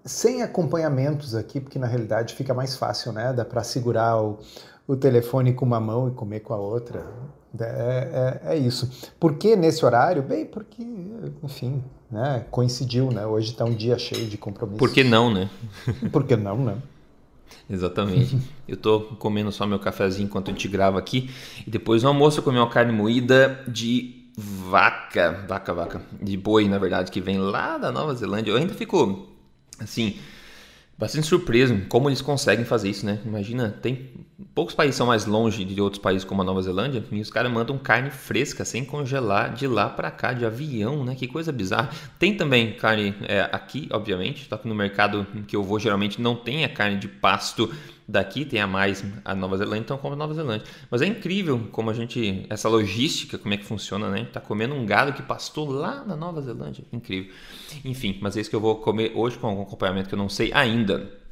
sem 0.05 0.43
acompanhamentos 0.43 1.35
aqui, 1.35 1.61
porque 1.61 1.81
na 1.81 1.89
realidade 1.89 2.35
fica 2.37 2.55
mais 2.55 2.77
fácil, 2.77 3.13
né? 3.13 3.33
Dá 3.33 3.45
para 3.45 3.65
segurar 3.65 4.23
o, 4.23 4.39
o 4.87 4.95
telefone 4.95 5.53
com 5.53 5.65
uma 5.65 5.81
mão 5.81 6.07
e 6.07 6.13
comer 6.13 6.41
com 6.41 6.55
a 6.55 6.59
outra. 6.59 7.05
É, 7.61 8.41
é, 8.45 8.55
é, 8.55 8.59
isso. 8.59 8.91
Por 9.19 9.35
que 9.35 9.55
nesse 9.55 9.85
horário? 9.85 10.23
Bem, 10.23 10.45
porque, 10.45 10.83
enfim, 11.43 11.83
né, 12.11 12.45
coincidiu, 12.51 13.11
né? 13.11 13.25
Hoje 13.25 13.53
está 13.53 13.65
um 13.65 13.75
dia 13.75 13.97
cheio 13.99 14.27
de 14.27 14.37
compromissos. 14.37 14.79
Por 14.79 14.93
que 14.93 15.05
não, 15.05 15.33
né? 15.33 15.49
Por 16.11 16.25
que 16.25 16.35
não, 16.37 16.65
né? 16.65 16.77
Exatamente. 17.71 18.37
eu 18.67 18.77
tô 18.77 19.01
comendo 19.19 19.53
só 19.53 19.67
meu 19.67 19.79
cafezinho 19.79 20.27
enquanto 20.27 20.49
a 20.49 20.53
gente 20.53 20.67
grava 20.69 20.99
aqui. 20.99 21.31
E 21.67 21.71
depois 21.71 22.03
no 22.03 22.09
almoço 22.09 22.41
eu 22.41 22.43
comi 22.43 22.59
uma 22.59 22.69
carne 22.69 22.93
moída 22.93 23.63
de 23.69 24.25
vaca, 24.37 25.45
vaca, 25.47 25.73
vaca, 25.73 26.03
de 26.21 26.37
boi, 26.37 26.69
na 26.69 26.79
verdade, 26.79 27.11
que 27.11 27.21
vem 27.21 27.39
lá 27.39 27.79
da 27.79 27.93
Nova 27.93 28.15
Zelândia. 28.15 28.51
Eu 28.51 28.57
ainda 28.57 28.75
fico, 28.75 29.29
assim, 29.79 30.17
bastante 30.99 31.27
surpreso 31.27 31.77
como 31.89 32.09
eles 32.09 32.21
conseguem 32.21 32.65
fazer 32.65 32.91
isso, 32.91 33.05
né? 33.05 33.19
Imagina, 33.25 33.71
tem 33.83 34.11
poucos 34.55 34.75
países 34.75 34.97
são 34.97 35.07
mais 35.07 35.27
longe 35.27 35.65
de 35.65 35.81
outros 35.81 36.01
países 36.01 36.25
como 36.25 36.43
a 36.43 36.45
Nova 36.45 36.63
Zelândia 36.63 37.05
e 37.11 37.21
os 37.21 37.31
caras 37.31 37.51
mandam 37.51 37.77
carne 37.79 38.11
fresca 38.11 38.65
sem 38.65 38.85
congelar 38.85 39.53
de 39.55 39.67
lá 39.67 39.89
para 39.89 40.11
cá 40.11 40.33
de 40.33 40.45
avião, 40.45 41.05
né? 41.05 41.15
Que 41.15 41.27
coisa 41.27 41.53
bizarra. 41.53 41.91
Tem 42.19 42.37
também 42.37 42.73
carne 42.73 43.15
é, 43.23 43.49
aqui, 43.53 43.89
obviamente, 43.93 44.47
só 44.49 44.57
que 44.57 44.69
no 44.69 44.75
mercado 44.75 45.27
que 45.47 45.57
eu 45.57 45.63
vou 45.63 45.79
geralmente 45.79 46.21
não 46.21 46.37
tem 46.37 46.65
a 46.65 46.69
carne 46.69 46.99
de 46.99 47.09
pasto 47.09 47.73
daqui 48.07 48.45
tem 48.45 48.61
a 48.61 48.67
mais 48.67 49.05
a 49.25 49.35
Nova 49.35 49.57
Zelândia, 49.57 49.81
então 49.81 49.99
como 49.99 50.15
a 50.15 50.17
Nova 50.17 50.35
Zelândia. 50.35 50.67
Mas 50.91 51.03
é 51.03 51.07
incrível 51.07 51.69
como 51.73 51.91
a 51.91 51.95
gente, 51.95 52.47
essa 52.49 52.69
logística, 52.69 53.39
como 53.39 53.55
é 53.55 53.57
que 53.57 53.65
funciona, 53.65 54.11
né? 54.11 54.27
Tá 54.33 54.41
comendo 54.41 54.75
um 54.75 54.85
gado 54.85 55.13
que 55.13 55.23
pastou 55.23 55.71
lá 55.71 56.05
na 56.05 56.15
Nova 56.15 56.41
Zelândia. 56.41 56.85
Incrível. 56.93 57.33
Enfim, 57.85 58.19
mas 58.21 58.37
é 58.37 58.41
isso 58.41 58.51
que 58.51 58.57
eu 58.57 58.61
vou 58.61 58.77
comer 58.77 59.13
hoje 59.15 59.39
com 59.39 59.47
algum 59.47 59.63
acompanhamento 59.63 60.09
que 60.09 60.15
eu 60.15 60.19
não 60.19 60.29
sei 60.29 60.53
ainda. 60.53 61.24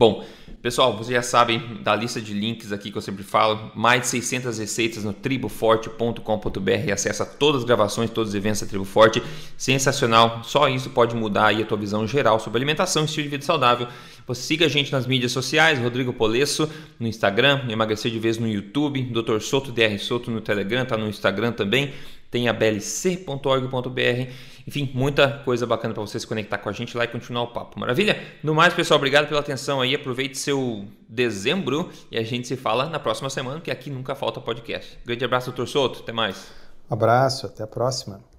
Bom, 0.00 0.24
pessoal, 0.62 0.96
vocês 0.96 1.14
já 1.14 1.20
sabem 1.20 1.82
da 1.82 1.94
lista 1.94 2.22
de 2.22 2.32
links 2.32 2.72
aqui 2.72 2.90
que 2.90 2.96
eu 2.96 3.02
sempre 3.02 3.22
falo, 3.22 3.70
mais 3.74 4.00
de 4.00 4.06
600 4.06 4.56
receitas 4.58 5.04
no 5.04 5.12
triboforte.com.br, 5.12 6.90
acessa 6.90 7.26
todas 7.26 7.60
as 7.60 7.66
gravações, 7.66 8.08
todos 8.08 8.30
os 8.30 8.34
eventos 8.34 8.62
da 8.62 8.66
Tribo 8.66 8.86
Forte, 8.86 9.22
sensacional, 9.58 10.42
só 10.42 10.70
isso 10.70 10.88
pode 10.88 11.14
mudar 11.14 11.48
aí 11.48 11.62
a 11.62 11.66
tua 11.66 11.76
visão 11.76 12.06
geral 12.06 12.40
sobre 12.40 12.56
alimentação 12.56 13.02
e 13.02 13.04
estilo 13.04 13.24
de 13.24 13.28
vida 13.28 13.44
saudável. 13.44 13.88
Você 14.26 14.40
siga 14.40 14.64
a 14.64 14.68
gente 14.70 14.90
nas 14.90 15.06
mídias 15.06 15.32
sociais, 15.32 15.78
Rodrigo 15.78 16.14
Polesso 16.14 16.66
no 16.98 17.06
Instagram, 17.06 17.66
Emagrecer 17.68 18.10
de 18.10 18.18
Vez 18.18 18.38
no 18.38 18.48
YouTube, 18.48 19.02
Dr. 19.02 19.38
Soto 19.40 19.70
DR 19.70 19.98
Soto 19.98 20.30
no 20.30 20.40
Telegram, 20.40 20.86
tá 20.86 20.96
no 20.96 21.10
Instagram 21.10 21.52
também, 21.52 21.92
tem 22.30 22.48
a 22.48 22.52
blc.org.br 22.52 24.30
enfim, 24.66 24.90
muita 24.94 25.38
coisa 25.44 25.66
bacana 25.66 25.92
para 25.92 26.00
você 26.00 26.18
se 26.20 26.26
conectar 26.26 26.58
com 26.58 26.68
a 26.68 26.72
gente 26.72 26.96
lá 26.96 27.04
e 27.04 27.08
continuar 27.08 27.42
o 27.42 27.48
papo. 27.48 27.78
Maravilha? 27.80 28.16
No 28.40 28.54
mais, 28.54 28.72
pessoal, 28.72 28.98
obrigado 28.98 29.26
pela 29.26 29.40
atenção 29.40 29.80
aí. 29.80 29.94
Aproveite 29.94 30.38
seu 30.38 30.84
dezembro 31.08 31.90
e 32.08 32.16
a 32.16 32.22
gente 32.22 32.46
se 32.46 32.56
fala 32.56 32.88
na 32.88 33.00
próxima 33.00 33.28
semana, 33.30 33.60
que 33.60 33.70
aqui 33.70 33.90
nunca 33.90 34.14
falta 34.14 34.40
podcast. 34.40 34.98
Grande 35.04 35.24
abraço, 35.24 35.46
doutor 35.46 35.66
Souto. 35.66 36.00
Até 36.04 36.12
mais. 36.12 36.52
abraço, 36.88 37.46
até 37.46 37.64
a 37.64 37.66
próxima. 37.66 38.29